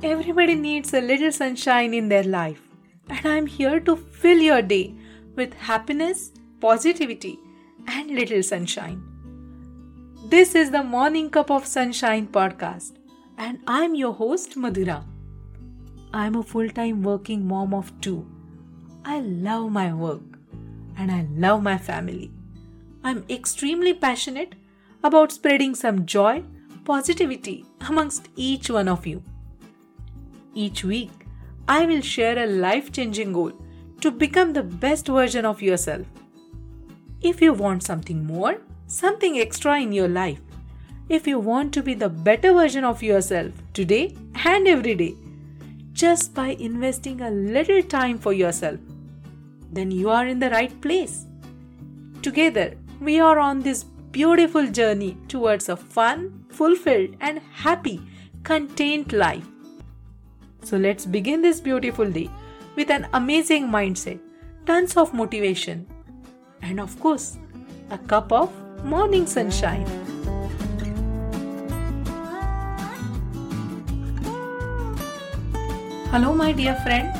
[0.00, 2.62] Everybody needs a little sunshine in their life,
[3.10, 4.94] and I'm here to fill your day
[5.34, 7.40] with happiness, positivity,
[7.88, 9.02] and little sunshine.
[10.26, 12.92] This is the Morning Cup of Sunshine podcast,
[13.38, 15.04] and I'm your host, Madhura.
[16.14, 18.24] I'm a full time working mom of two.
[19.04, 20.38] I love my work
[20.96, 22.30] and I love my family.
[23.02, 24.54] I'm extremely passionate
[25.02, 26.44] about spreading some joy,
[26.84, 29.24] positivity amongst each one of you.
[30.54, 31.10] Each week,
[31.68, 33.52] I will share a life changing goal
[34.00, 36.06] to become the best version of yourself.
[37.20, 40.40] If you want something more, something extra in your life,
[41.08, 45.14] if you want to be the better version of yourself today and every day,
[45.92, 48.78] just by investing a little time for yourself,
[49.72, 51.26] then you are in the right place.
[52.22, 58.00] Together, we are on this beautiful journey towards a fun, fulfilled, and happy,
[58.42, 59.44] content life.
[60.68, 62.28] So let's begin this beautiful day
[62.76, 64.18] with an amazing mindset,
[64.66, 65.86] tons of motivation,
[66.60, 67.38] and of course,
[67.88, 68.52] a cup of
[68.84, 69.86] morning sunshine.
[76.10, 77.14] Hello, my dear friend.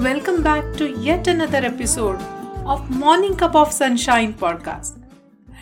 [0.00, 2.20] Welcome back to yet another episode
[2.66, 5.00] of Morning Cup of Sunshine podcast.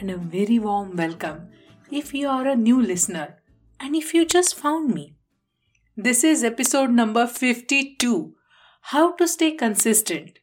[0.00, 1.50] And a very warm welcome
[1.91, 3.42] if you are a new listener
[3.78, 5.19] and if you just found me.
[6.02, 8.34] This is episode number 52
[8.92, 10.38] How to Stay Consistent.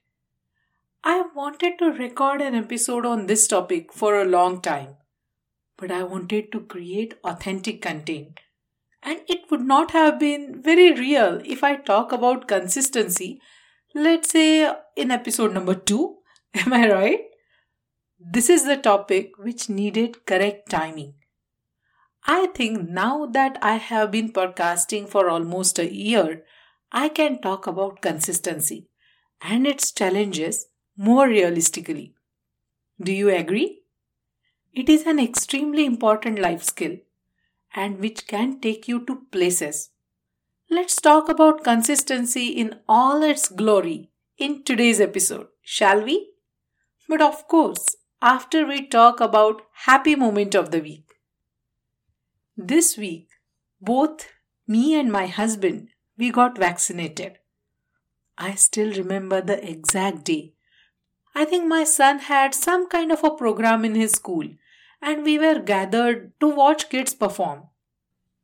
[1.04, 4.98] I wanted to record an episode on this topic for a long time,
[5.76, 8.40] but I wanted to create authentic content
[9.02, 13.42] and it would not have been very real if I talk about consistency,
[13.96, 16.18] let's say in episode number 2.
[16.54, 17.22] Am I right?
[18.20, 21.16] This is the topic which needed correct timing.
[22.28, 26.44] I think now that I have been podcasting for almost a year,
[26.92, 28.88] I can talk about consistency
[29.42, 32.14] and its challenges more realistically.
[33.02, 33.82] Do you agree?
[34.74, 36.98] It is an extremely important life skill
[37.76, 39.92] and which can take you to places.
[40.70, 46.32] Let's talk about consistency in all its glory in today's episode, shall we?
[47.10, 51.07] But of course, after we talk about happy moment of the week.
[52.60, 53.30] This week,
[53.80, 54.30] both
[54.68, 57.38] me and my husband, we got vaccinated.
[58.36, 60.54] I still remember the exact day.
[61.36, 64.48] I think my son had some kind of a program in his school
[65.04, 67.68] and we were gathered to watch kids perform.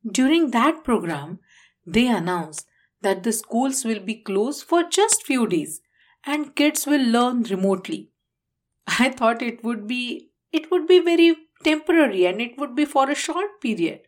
[0.05, 1.39] During that program,
[1.83, 2.67] they announced
[3.01, 5.81] that the schools will be closed for just few days
[6.23, 8.11] and kids will learn remotely.
[8.85, 13.09] I thought it would be it would be very temporary and it would be for
[13.09, 14.01] a short period.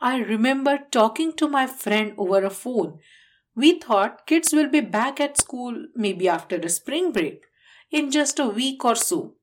[0.00, 2.98] I remember talking to my friend over a phone.
[3.56, 7.44] We thought kids will be back at school maybe after a spring break
[7.90, 9.34] in just a week or so.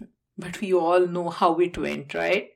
[0.38, 2.50] But we all know how it went, right?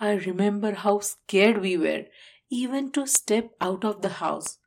[0.00, 2.04] I remember how scared we were
[2.50, 4.58] even to step out of the house.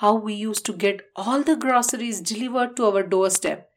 [0.00, 3.69] How we used to get all the groceries delivered to our doorstep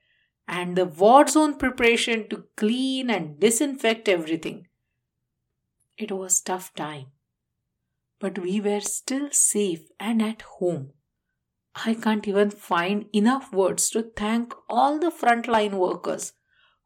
[0.48, 4.68] and the war zone preparation to clean and disinfect everything.
[5.98, 7.08] It was tough time.
[8.20, 10.92] But we were still safe and at home.
[11.76, 16.34] I can't even find enough words to thank all the frontline workers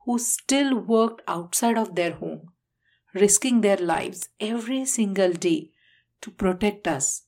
[0.05, 2.51] who still worked outside of their home,
[3.13, 5.71] risking their lives every single day
[6.21, 7.23] to protect us.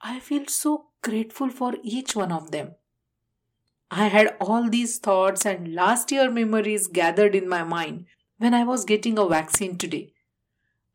[0.00, 2.76] I feel so grateful for each one of them.
[3.90, 8.06] I had all these thoughts and last year memories gathered in my mind
[8.38, 10.12] when I was getting a vaccine today.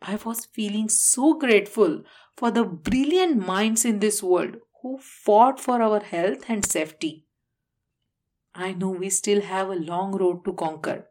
[0.02, 2.04] I was feeling so grateful
[2.38, 7.26] for the brilliant minds in this world who fought for our health and safety.
[8.56, 11.08] I know we still have a long road to conquer.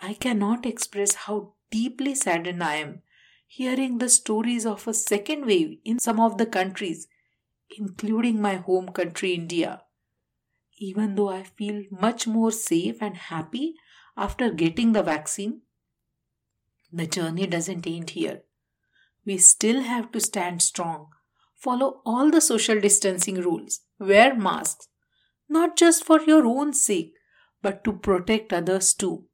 [0.00, 3.02] I cannot express how deeply saddened I am
[3.46, 7.08] hearing the stories of a second wave in some of the countries,
[7.78, 9.82] including my home country, India.
[10.78, 13.74] Even though I feel much more safe and happy
[14.16, 15.62] after getting the vaccine,
[16.92, 18.42] the journey doesn't end here.
[19.24, 21.08] We still have to stand strong,
[21.54, 24.88] follow all the social distancing rules, wear masks,
[25.48, 27.14] not just for your own sake,
[27.62, 29.24] but to protect others too.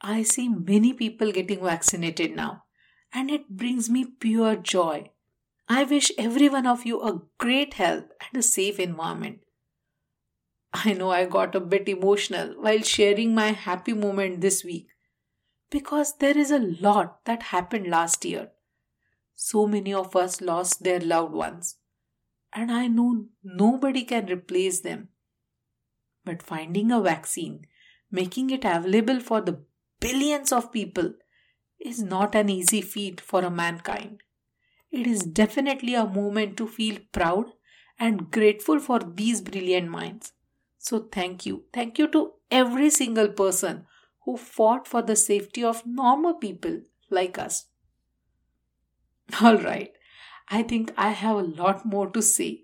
[0.00, 2.64] I see many people getting vaccinated now,
[3.12, 5.10] and it brings me pure joy.
[5.68, 9.40] I wish every one of you a great health and a safe environment.
[10.84, 14.88] I know I got a bit emotional while sharing my happy moment this week
[15.70, 18.50] because there is a lot that happened last year.
[19.34, 21.76] So many of us lost their loved ones.
[22.52, 25.10] and I know nobody can replace them.
[26.24, 27.66] But finding a vaccine,
[28.10, 29.64] making it available for the
[30.00, 31.14] billions of people,
[31.80, 34.22] is not an easy feat for a mankind.
[34.90, 37.52] It is definitely a moment to feel proud
[37.98, 40.32] and grateful for these brilliant minds.
[40.86, 41.64] So, thank you.
[41.72, 43.86] Thank you to every single person
[44.24, 47.64] who fought for the safety of normal people like us.
[49.42, 49.94] Alright,
[50.48, 52.62] I think I have a lot more to say,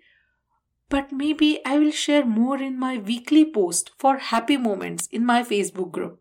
[0.88, 5.42] but maybe I will share more in my weekly post for happy moments in my
[5.42, 6.20] Facebook group,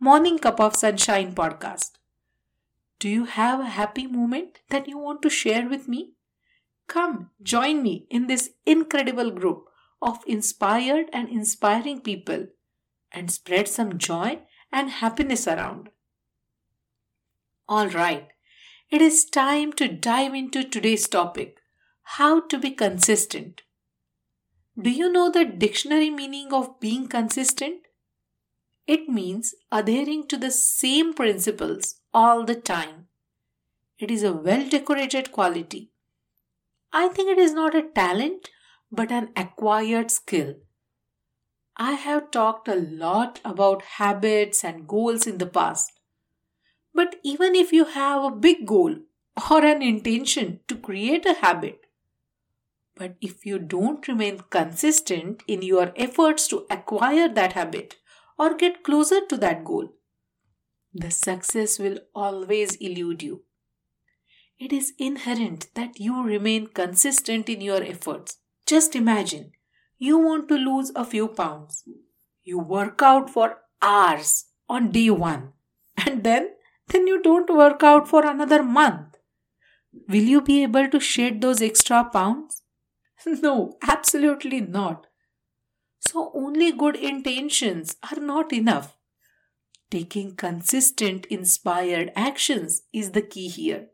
[0.00, 1.98] Morning Cup of Sunshine podcast.
[2.98, 6.14] Do you have a happy moment that you want to share with me?
[6.88, 9.66] Come join me in this incredible group
[10.02, 12.48] of inspired and inspiring people
[13.12, 14.40] and spread some joy
[14.72, 15.90] and happiness around.
[17.68, 18.28] All right,
[18.90, 21.58] it is time to dive into today's topic
[22.16, 23.62] how to be consistent.
[24.80, 27.82] Do you know the dictionary meaning of being consistent?
[28.86, 33.06] It means adhering to the same principles all the time.
[33.98, 35.92] It is a well decorated quality.
[36.92, 38.50] I think it is not a talent
[38.92, 40.54] but an acquired skill.
[41.78, 45.90] I have talked a lot about habits and goals in the past.
[46.94, 48.96] But even if you have a big goal
[49.50, 51.86] or an intention to create a habit,
[52.94, 57.96] but if you don't remain consistent in your efforts to acquire that habit
[58.38, 59.88] or get closer to that goal,
[60.92, 63.44] the success will always elude you.
[64.58, 68.36] It is inherent that you remain consistent in your efforts.
[68.66, 69.52] Just imagine
[69.98, 71.84] you want to lose a few pounds.
[72.42, 75.52] You work out for hours on day one
[75.96, 76.50] and then
[76.88, 79.16] then you don't work out for another month.
[80.08, 82.62] Will you be able to shed those extra pounds?
[83.26, 85.06] No, absolutely not.
[86.00, 88.96] So, only good intentions are not enough.
[89.90, 93.88] Taking consistent, inspired actions is the key here.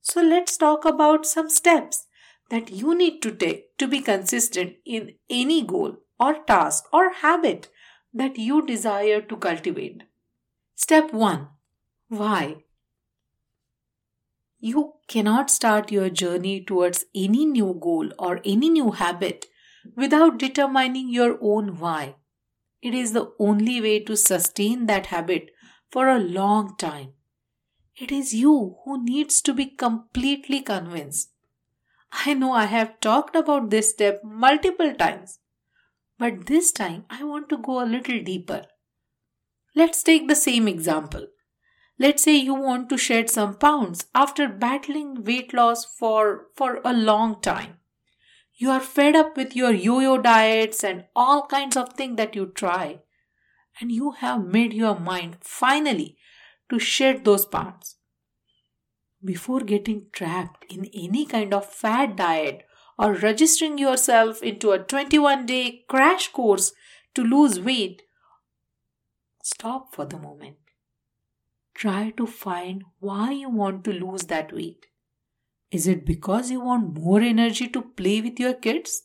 [0.00, 2.06] So, let's talk about some steps
[2.50, 7.68] that you need to take to be consistent in any goal or task or habit
[8.12, 10.02] that you desire to cultivate.
[10.74, 11.48] Step 1
[12.10, 12.64] why?
[14.58, 19.46] You cannot start your journey towards any new goal or any new habit
[19.96, 22.16] without determining your own why.
[22.82, 25.50] It is the only way to sustain that habit
[25.92, 27.12] for a long time.
[27.94, 31.29] It is you who needs to be completely convinced.
[32.12, 35.38] I know I have talked about this step multiple times,
[36.18, 38.66] but this time I want to go a little deeper.
[39.74, 41.26] Let's take the same example.
[41.98, 46.92] Let's say you want to shed some pounds after battling weight loss for, for a
[46.92, 47.76] long time.
[48.54, 52.34] You are fed up with your yo yo diets and all kinds of things that
[52.34, 53.00] you try.
[53.80, 56.18] And you have made your mind finally
[56.68, 57.96] to shed those pounds.
[59.24, 62.64] Before getting trapped in any kind of fad diet
[62.98, 66.72] or registering yourself into a 21 day crash course
[67.14, 68.02] to lose weight,
[69.42, 70.56] stop for the moment
[71.80, 74.86] try to find why you want to lose that weight.
[75.70, 79.04] Is it because you want more energy to play with your kids?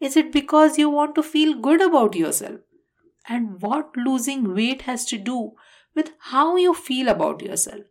[0.00, 2.60] Is it because you want to feel good about yourself?
[3.28, 5.52] And what losing weight has to do
[5.94, 7.82] with how you feel about yourself?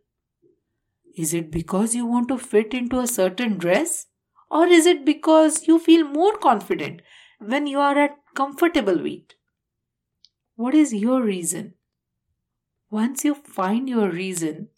[1.16, 4.06] Is it because you want to fit into a certain dress?
[4.50, 7.02] Or is it because you feel more confident
[7.38, 9.34] when you are at comfortable weight?
[10.56, 11.74] What is your reason?
[12.90, 14.68] Once you find your reason,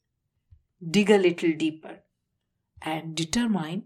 [0.91, 2.01] dig a little deeper
[2.83, 3.85] and determine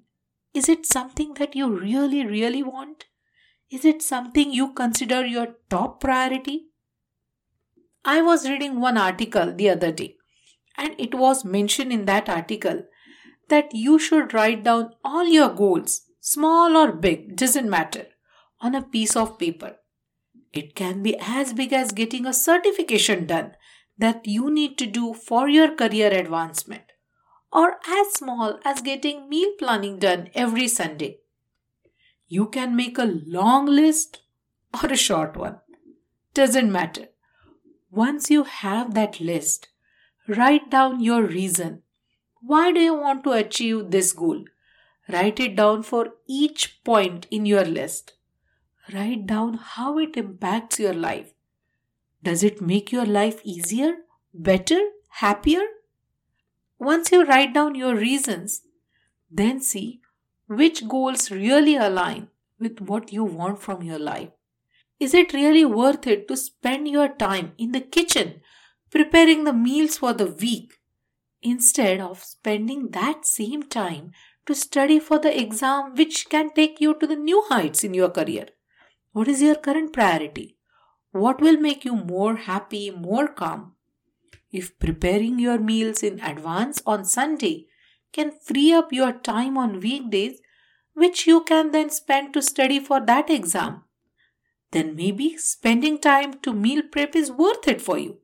[0.54, 3.04] is it something that you really, really want?
[3.70, 6.68] Is it something you consider your top priority?
[8.04, 10.16] I was reading one article the other day,
[10.76, 12.84] and it was mentioned in that article
[13.48, 18.06] that you should write down all your goals, small or big, doesn't matter,
[18.60, 19.76] on a piece of paper.
[20.52, 23.52] It can be as big as getting a certification done
[23.98, 26.82] that you need to do for your career advancement,
[27.52, 31.18] or as small as getting meal planning done every Sunday.
[32.28, 34.22] You can make a long list
[34.82, 35.60] or a short one.
[36.34, 37.06] Doesn't matter.
[37.90, 39.68] Once you have that list,
[40.28, 41.82] write down your reason.
[42.40, 44.44] Why do you want to achieve this goal?
[45.08, 48.14] Write it down for each point in your list.
[48.92, 51.32] Write down how it impacts your life
[52.26, 53.98] does it make your life easier,
[54.34, 54.80] better,
[55.20, 55.64] happier?
[56.76, 58.62] Once you write down your reasons,
[59.30, 60.00] then see
[60.48, 62.26] which goals really align
[62.58, 64.30] with what you want from your life.
[64.98, 68.40] Is it really worth it to spend your time in the kitchen
[68.90, 70.78] preparing the meals for the week
[71.42, 74.12] instead of spending that same time
[74.46, 78.10] to study for the exam which can take you to the new heights in your
[78.10, 78.46] career?
[79.12, 80.56] What is your current priority?
[81.12, 83.72] What will make you more happy, more calm?
[84.52, 87.66] If preparing your meals in advance on Sunday
[88.12, 90.40] can free up your time on weekdays,
[90.94, 93.82] which you can then spend to study for that exam,
[94.70, 98.18] then maybe spending time to meal prep is worth it for you.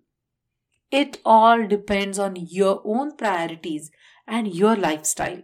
[0.92, 3.90] It all depends on your own priorities
[4.26, 5.42] and your lifestyle.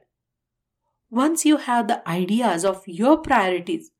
[1.11, 3.91] Once you have the ideas of your priorities,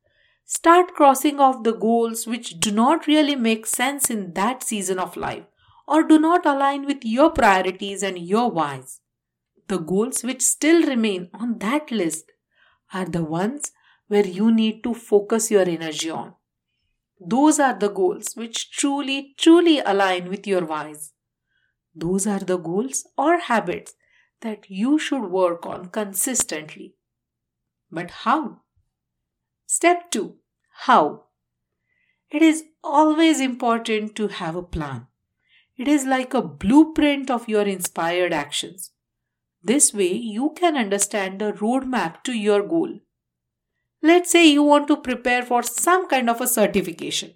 [0.45, 5.17] start crossing off the goals which do not really make sense in that season of
[5.17, 5.45] life
[5.87, 9.01] or do not align with your priorities and your whys.
[9.69, 12.31] The goals which still remain on that list
[12.93, 13.71] are the ones
[14.07, 16.35] where you need to focus your energy on.
[17.19, 21.13] Those are the goals which truly, truly align with your whys.
[21.99, 23.93] Those are the goals or habits
[24.41, 26.95] that you should work on consistently.
[27.91, 28.61] But how?
[29.65, 30.35] Step 2
[30.85, 31.25] How?
[32.31, 35.07] It is always important to have a plan.
[35.77, 38.91] It is like a blueprint of your inspired actions.
[39.61, 42.99] This way, you can understand the roadmap to your goal.
[44.01, 47.33] Let's say you want to prepare for some kind of a certification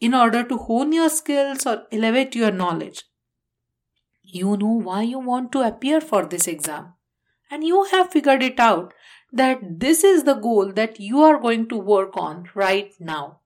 [0.00, 3.02] in order to hone your skills or elevate your knowledge.
[4.28, 6.94] You know why you want to appear for this exam,
[7.48, 8.92] and you have figured it out
[9.32, 13.38] that this is the goal that you are going to work on right now.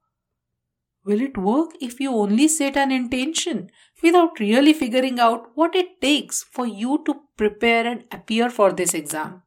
[1.05, 3.71] Will it work if you only set an intention
[4.03, 8.95] without really figuring out what it takes for you to prepare and appear for this
[8.95, 9.43] exam?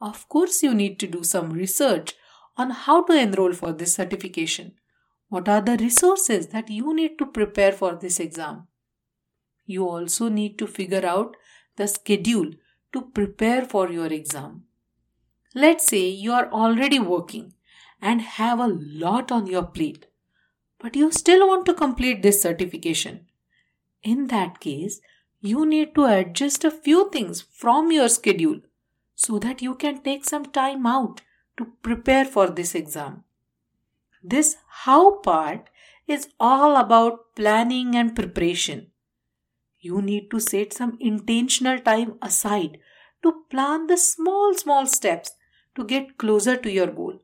[0.00, 2.14] Of course, you need to do some research
[2.56, 4.74] on how to enroll for this certification.
[5.28, 8.68] What are the resources that you need to prepare for this exam?
[9.66, 11.36] You also need to figure out
[11.76, 12.52] the schedule
[12.92, 14.64] to prepare for your exam.
[15.54, 17.54] Let's say you are already working
[18.00, 20.06] and have a lot on your plate
[20.78, 23.26] but you still want to complete this certification.
[24.02, 25.00] In that case,
[25.40, 28.60] you need to adjust a few things from your schedule
[29.14, 31.22] so that you can take some time out
[31.56, 33.24] to prepare for this exam.
[34.22, 35.70] This how part
[36.06, 38.88] is all about planning and preparation.
[39.86, 42.78] You need to set some intentional time aside
[43.22, 45.32] to plan the small, small steps
[45.76, 47.20] to get closer to your goal.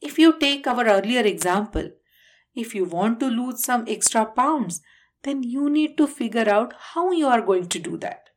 [0.00, 1.90] If you take our earlier example,
[2.54, 4.82] if you want to lose some extra pounds,
[5.22, 8.30] then you need to figure out how you are going to do that.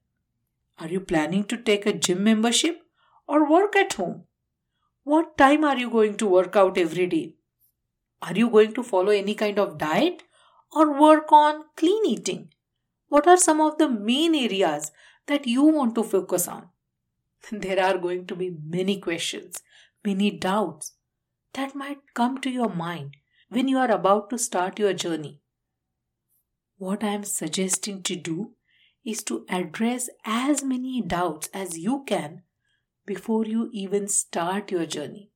[0.77, 2.82] Are you planning to take a gym membership
[3.27, 4.25] or work at home?
[5.03, 7.36] What time are you going to work out every day?
[8.22, 10.24] Are you going to follow any kind of diet
[10.72, 12.50] or work on clean eating?
[13.08, 14.92] What are some of the main areas
[15.28, 16.70] that you want to focus on?
[17.52, 19.62] There are going to be many questions,
[20.04, 20.94] many doubts
[21.54, 23.16] that might come to your mind
[23.50, 25.42] when you are about to start your journey.
[26.78, 28.52] What I am suggesting to do
[29.06, 32.42] is to address as many doubts as you can
[33.06, 35.32] before you even start your journey.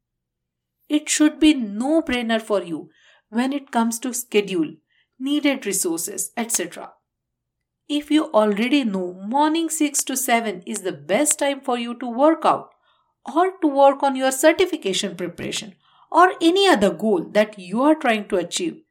[0.89, 2.89] It should be no brainer for you
[3.29, 4.73] when it comes to schedule,
[5.19, 6.93] needed resources, etc.
[7.89, 12.05] If you already know morning 6 to 7 is the best time for you to
[12.05, 12.69] work out
[13.35, 15.73] or to work on your certification preparation
[16.11, 18.83] or any other goal that you are trying to achieve,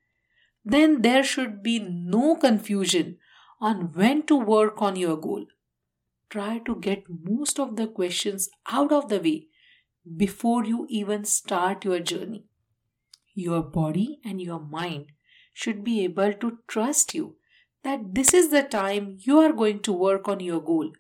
[0.65, 3.19] then there should be no confusion
[3.61, 5.47] on when to work on your goal.
[6.29, 9.47] Try to get most of the questions out of the way
[10.17, 12.47] before you even start your journey.
[13.35, 15.13] Your body and your mind
[15.55, 17.38] should be able to trust you
[17.85, 20.93] that this is the time you are going to work on your goal.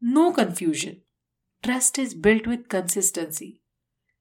[0.00, 1.02] No confusion.
[1.62, 3.60] Trust is built with consistency.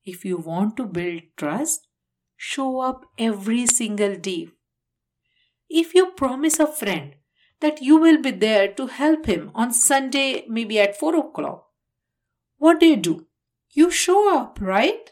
[0.06, 1.88] If you want to build trust,
[2.36, 4.50] show up every single day.
[5.70, 7.16] If you promise a friend
[7.60, 11.66] that you will be there to help him on Sunday, maybe at 4 o'clock,
[12.58, 13.28] what do you do?
[13.72, 15.12] You show up, right?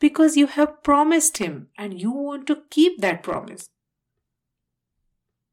[0.00, 3.68] Because you have promised him and you want to keep that promise.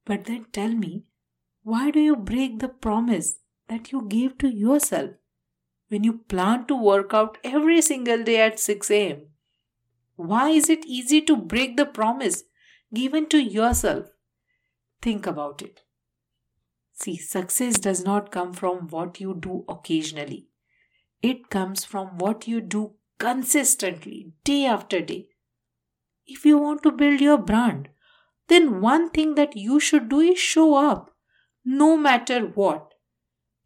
[0.10, 1.06] But then tell me,
[1.63, 3.32] why do you break the promise
[3.74, 5.12] that you gave to yourself?
[5.89, 9.22] when you plan to work out every single day at 6 am?
[10.16, 12.44] Why is it easy to break the promise
[12.94, 14.08] given to yourself?
[15.01, 15.82] Think about it.
[16.94, 20.48] See, success does not come from what you do occasionally,
[21.22, 25.30] it comes from what you do consistently, day after day.
[26.25, 27.89] If you want to build your brand,
[28.50, 31.12] then one thing that you should do is show up,
[31.63, 32.94] no matter what.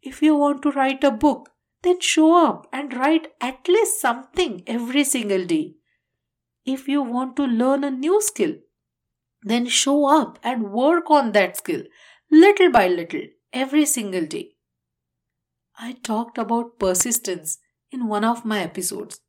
[0.02, 1.48] If you want to write a book,
[1.82, 5.74] then show up and write at least something every single day.
[6.64, 8.54] If you want to learn a new skill,
[9.42, 11.82] then show up and work on that skill
[12.30, 13.22] little by little
[13.52, 14.52] every single day.
[15.78, 17.58] I talked about persistence
[17.90, 19.20] in one of my episodes.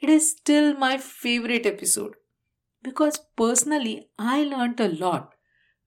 [0.00, 2.14] It is still my favorite episode
[2.86, 5.34] because personally I learned a lot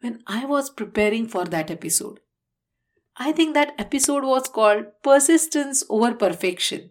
[0.02, 2.20] when I was preparing for that episode.
[3.16, 6.90] I think that episode was called Persistence Over Perfection.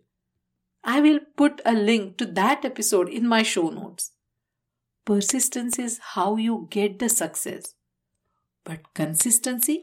[0.82, 4.12] I will put a link to that episode in my show notes.
[5.04, 7.74] Persistence is how you get the success.
[8.64, 9.82] But consistency?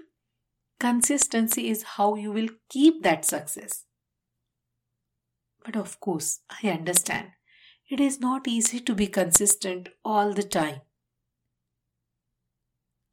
[0.79, 3.83] Consistency is how you will keep that success.
[5.63, 7.34] But of course, I understand
[7.89, 10.81] it is not easy to be consistent all the time.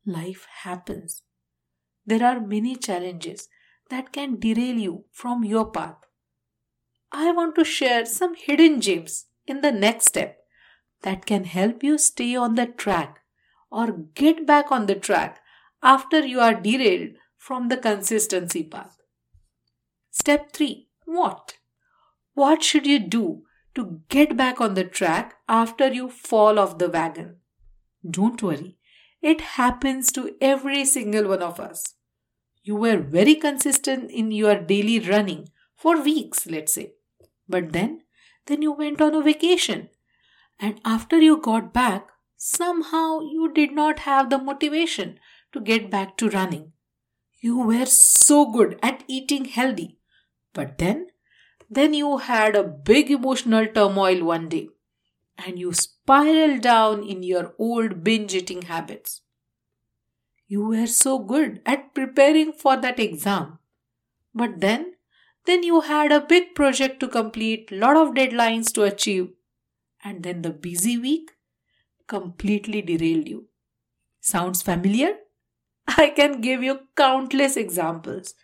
[0.07, 1.23] Life happens.
[2.07, 3.49] There are many challenges
[3.91, 5.99] that can derail you from your path.
[7.13, 10.39] I want to share some hidden gems in the next step
[11.03, 13.21] that can help you stay on the track
[13.71, 15.41] or get back on the track
[15.83, 18.97] after you are derailed from the consistency path.
[20.11, 21.59] Step 3 What?
[22.35, 23.43] What should you do
[23.75, 27.37] to get back on the track after you fall off the wagon?
[28.09, 28.77] Don't worry,
[29.21, 31.95] it happens to every single one of us.
[32.63, 36.93] You were very consistent in your daily running for weeks, let's say.
[37.49, 38.03] But then,
[38.47, 39.89] then you went on a vacation.
[40.61, 45.19] And after you got back, somehow you did not have the motivation
[45.53, 46.73] to get back to running.
[47.41, 49.99] You were so good at eating healthy.
[50.53, 51.09] But then,
[51.75, 54.69] then you had a big emotional turmoil one day
[55.39, 59.23] and you spiraled down in your old binge eating habits.
[60.47, 63.59] You were so good at preparing for that exam.
[64.35, 64.95] But then,
[65.47, 69.31] then you had a big project to complete, lot of deadlines to achieve,
[70.05, 71.33] and then the busy week
[72.07, 73.49] completely derailed you.
[74.21, 75.17] Sounds familiar?
[75.89, 78.35] I can give you countless examples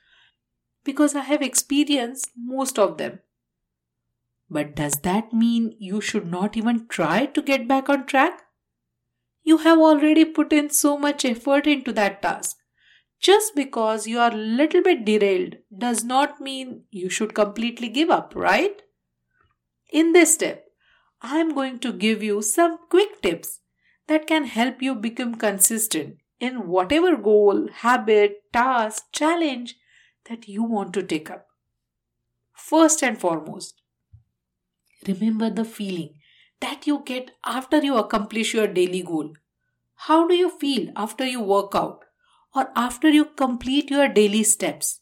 [0.89, 3.19] because I have experienced most of them.
[4.49, 8.45] But does that mean you should not even try to get back on track?
[9.43, 12.57] You have already put in so much effort into that task.
[13.21, 18.09] Just because you are a little bit derailed does not mean you should completely give
[18.09, 18.81] up, right?
[19.93, 20.65] In this step,
[21.21, 23.61] I am going to give you some quick tips
[24.07, 29.77] that can help you become consistent in whatever goal, habit, task, challenge
[30.29, 31.47] that you want to take up.
[32.53, 33.83] First and foremost,
[35.07, 36.15] remember the feeling
[36.61, 39.33] that you get after you accomplish your daily goal.
[40.07, 42.05] How do you feel after you work out
[42.55, 45.01] or after you complete your daily steps?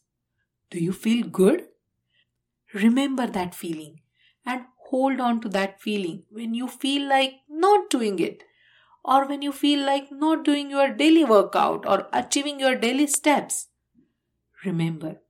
[0.69, 1.67] Do you feel good?
[2.73, 4.01] Remember that feeling
[4.45, 8.43] and hold on to that feeling when you feel like not doing it
[9.03, 13.67] or when you feel like not doing your daily workout or achieving your daily steps.
[14.67, 15.21] Remember,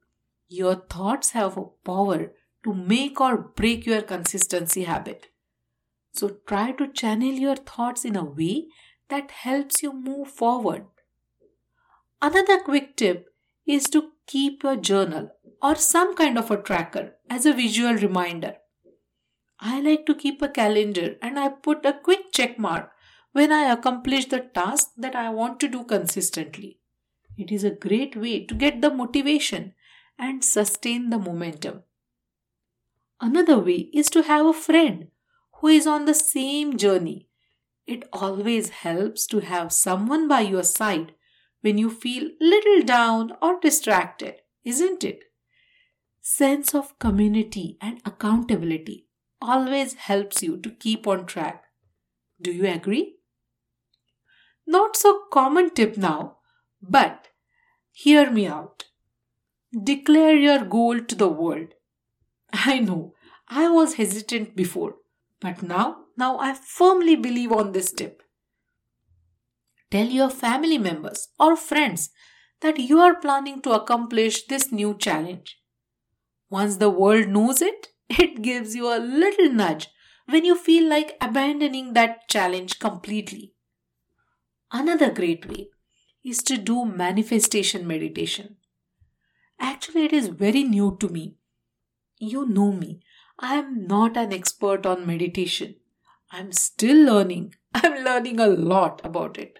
[0.50, 2.32] your thoughts have a power
[2.63, 5.28] to make or break your consistency habit.
[6.13, 8.65] So try to channel your thoughts in a way
[9.10, 10.86] that helps you move forward.
[12.19, 13.28] Another quick tip
[13.67, 15.30] is to keep your journal
[15.62, 18.56] or some kind of a tracker as a visual reminder.
[19.60, 22.91] I like to keep a calendar and I put a quick check mark
[23.34, 26.76] when I accomplish the task that I want to do consistently.
[27.38, 29.73] It is a great way to get the motivation
[30.17, 31.84] and sustain the momentum.
[33.21, 35.08] Another way is to have a friend
[35.60, 37.30] who is on the same journey.
[37.86, 41.13] It always helps to have someone by your side
[41.62, 45.23] when you feel little down or distracted, isn't it?
[46.21, 49.08] Sense of community and accountability
[49.41, 51.63] always helps you to keep on track.
[52.41, 53.17] Do you agree?
[54.65, 56.37] Not so common tip now,
[56.81, 57.27] but
[57.91, 58.85] hear me out.
[59.83, 61.73] Declare your goal to the world.
[62.53, 63.13] I know
[63.47, 64.95] I was hesitant before,
[65.39, 68.23] but now, now I firmly believe on this tip.
[69.89, 72.09] Tell your family members or friends
[72.61, 75.61] that you are planning to accomplish this new challenge.
[76.49, 79.87] Once the world knows it, it gives you a little nudge
[80.27, 83.53] when you feel like abandoning that challenge completely.
[84.71, 85.69] Another great way
[86.27, 88.57] is to do manifestation meditation.
[89.59, 91.37] Actually, it is very new to me.
[92.19, 92.99] You know me.
[93.39, 95.75] I am not an expert on meditation.
[96.31, 97.55] I'm still learning.
[97.73, 99.59] I'm learning a lot about it.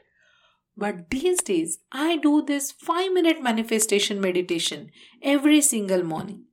[0.76, 6.44] But these days, I do this 5 minute manifestation meditation every single morning.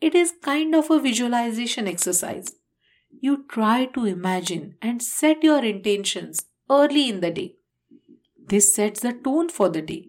[0.00, 2.54] It is kind of a visualization exercise.
[3.10, 7.56] You try to imagine and set your intentions early in the day.
[8.46, 10.08] This sets the tone for the day.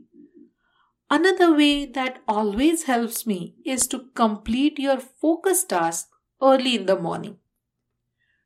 [1.09, 6.09] Another way that always helps me is to complete your focus task
[6.41, 7.37] early in the morning.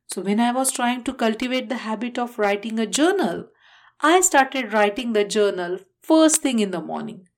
[0.06, 3.48] So, when I was trying to cultivate the habit of writing a journal,
[4.00, 7.28] I started writing the journal first thing in the morning.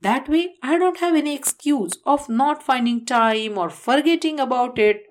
[0.00, 5.04] That way, I don't have any excuse of not finding time or forgetting about it,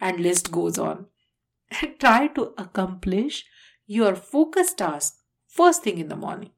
[0.00, 1.06] and list goes on.
[1.98, 3.44] Try to accomplish
[3.86, 5.17] your focus task
[5.48, 6.50] first thing in the morning.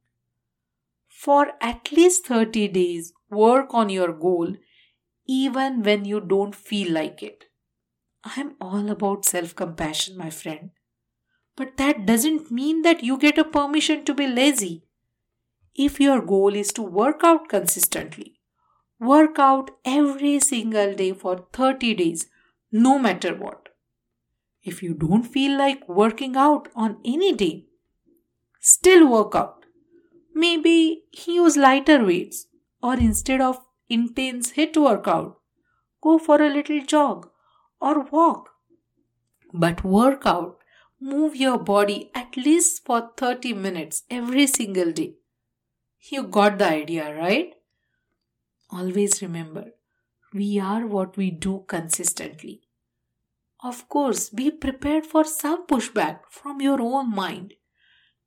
[1.07, 4.55] For at least 30 days, work on your goal
[5.27, 7.45] even when you don't feel like it.
[8.23, 10.71] I'm all about self compassion, my friend.
[11.55, 14.83] But that doesn't mean that you get a permission to be lazy.
[15.75, 18.39] If your goal is to work out consistently,
[18.99, 22.27] work out every single day for 30 days,
[22.71, 23.69] no matter what.
[24.63, 27.65] If you don't feel like working out on any day,
[28.61, 29.65] still work out.
[30.33, 32.47] Maybe use lighter weights
[32.81, 35.37] or instead of intense HIIT workout,
[36.01, 37.29] go for a little jog
[37.81, 38.51] or walk.
[39.53, 40.59] But work out,
[41.01, 45.15] move your body at least for 30 minutes every single day.
[45.99, 47.53] You got the idea, right?
[48.69, 49.71] Always remember,
[50.33, 52.61] we are what we do consistently.
[53.63, 57.55] Of course, be prepared for some pushback from your own mind.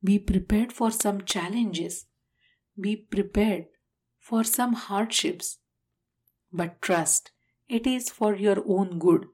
[0.05, 2.05] Be prepared for some challenges.
[2.79, 3.67] Be prepared
[4.21, 5.61] for some hardships.
[6.53, 7.31] But trust,
[7.71, 9.27] it is for your own good.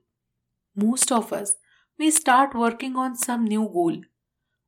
[0.77, 1.57] Most of us,
[1.99, 4.01] we start working on some new goal.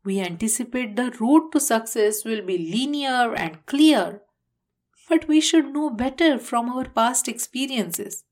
[0.04, 4.22] We anticipate the road to success will be linear and clear.
[5.08, 8.24] But we should know better from our past experiences.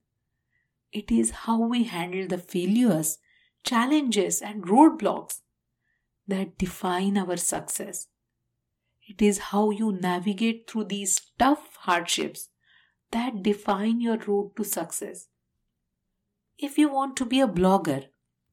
[0.92, 3.18] It is how we handle the failures,
[3.62, 5.42] challenges, and roadblocks
[6.30, 8.08] that define our success.
[9.06, 12.48] It is how you navigate through these tough hardships
[13.10, 15.28] that define your road to success.
[16.58, 18.06] If you want to be a blogger,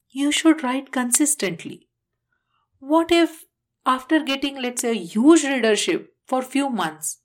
[0.10, 1.88] you should write consistently.
[2.80, 3.46] What if,
[3.86, 7.20] after getting, let's say, a huge readership for few months,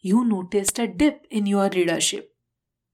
[0.00, 2.34] you noticed a dip in your readership?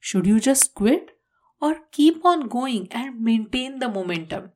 [0.00, 1.16] Should you just quit?
[1.61, 4.52] or keep on going and maintain the momentum.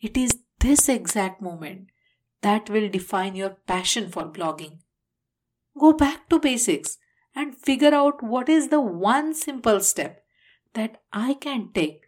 [0.00, 1.88] It is this exact moment
[2.40, 4.78] that will define your passion for blogging.
[5.78, 6.96] Go back to basics
[7.34, 10.24] and figure out what is the one simple step
[10.72, 12.06] that I can take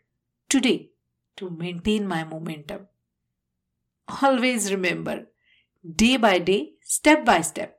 [0.49, 0.90] today
[1.37, 2.87] to maintain my momentum.
[4.23, 5.27] Always remember,
[6.03, 7.77] day by day, step by step.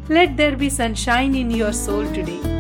[0.10, 2.57] let there be sunshine in your soul today.